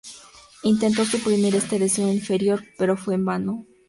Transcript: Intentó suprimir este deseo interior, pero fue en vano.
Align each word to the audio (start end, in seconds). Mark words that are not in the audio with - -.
Intentó 0.63 1.05
suprimir 1.05 1.53
este 1.53 1.77
deseo 1.77 2.11
interior, 2.11 2.63
pero 2.75 2.97
fue 2.97 3.13
en 3.13 3.23
vano. 3.25 3.67